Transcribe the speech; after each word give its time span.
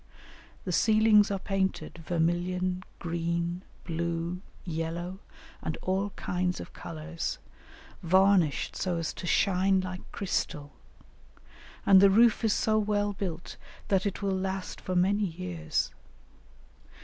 The 0.65 0.71
ceilings 0.71 1.29
are 1.29 1.37
painted 1.37 2.01
vermillion, 2.03 2.83
green, 2.97 3.61
blue, 3.85 4.41
yellow, 4.65 5.19
and 5.61 5.77
all 5.83 6.09
kinds 6.15 6.59
of 6.59 6.73
colours, 6.73 7.37
varnished 8.01 8.75
so 8.75 8.97
as 8.97 9.13
to 9.13 9.27
shine 9.27 9.79
like 9.81 10.11
crystal, 10.11 10.73
and 11.85 12.01
the 12.01 12.09
roof 12.09 12.43
is 12.43 12.51
so 12.51 12.79
well 12.79 13.13
built 13.13 13.57
that 13.89 14.07
it 14.07 14.23
will 14.23 14.35
last 14.35 14.81
for 14.81 14.95
many 14.95 15.25
years. 15.27 15.91